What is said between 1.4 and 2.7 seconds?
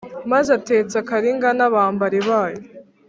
n’abambari bayo